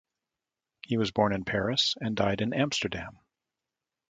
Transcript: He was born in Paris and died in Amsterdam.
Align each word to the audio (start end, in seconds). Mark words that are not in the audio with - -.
He 0.87 0.97
was 0.97 1.11
born 1.11 1.31
in 1.31 1.43
Paris 1.45 1.93
and 2.01 2.15
died 2.15 2.41
in 2.41 2.53
Amsterdam. 2.53 3.19